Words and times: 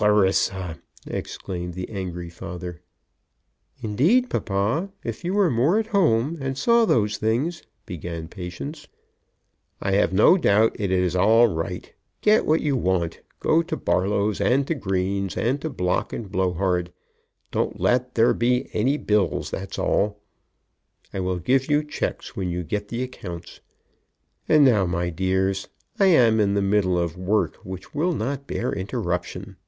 "Clarissa!" 0.00 0.78
exclaimed 1.06 1.74
the 1.74 1.90
angry 1.90 2.30
father. 2.30 2.80
"Indeed, 3.82 4.30
papa, 4.30 4.88
if 5.04 5.24
you 5.24 5.34
were 5.34 5.50
more 5.50 5.78
at 5.78 5.88
home 5.88 6.38
and 6.40 6.56
saw 6.56 6.86
these 6.86 7.18
things," 7.18 7.64
began 7.84 8.26
Patience 8.26 8.88
"I 9.78 9.92
have 9.92 10.10
no 10.14 10.38
doubt 10.38 10.74
it 10.80 10.90
is 10.90 11.14
all 11.14 11.48
right. 11.48 11.92
Get 12.22 12.46
what 12.46 12.62
you 12.62 12.76
want. 12.78 13.20
Go 13.40 13.60
to 13.62 13.76
Barlow's 13.76 14.40
and 14.40 14.66
to 14.68 14.74
Green's, 14.74 15.36
and 15.36 15.60
to 15.60 15.68
Block 15.68 16.14
and 16.14 16.32
Blowhard. 16.32 16.94
Don't 17.50 17.78
let 17.78 18.14
there 18.14 18.32
be 18.32 18.70
any 18.72 18.96
bills, 18.96 19.50
that's 19.50 19.78
all. 19.78 20.22
I 21.12 21.20
will 21.20 21.38
give 21.40 21.68
you 21.70 21.84
cheques 21.84 22.34
when 22.34 22.48
you 22.48 22.64
get 22.64 22.88
the 22.88 23.02
accounts. 23.02 23.60
And 24.48 24.64
now, 24.64 24.86
my 24.86 25.10
dears, 25.10 25.68
I 25.98 26.06
am 26.06 26.40
in 26.40 26.54
the 26.54 26.62
middle 26.62 26.98
of 26.98 27.18
work 27.18 27.56
which 27.56 27.94
will 27.94 28.14
not 28.14 28.46
bear 28.46 28.72
interruption." 28.72 29.58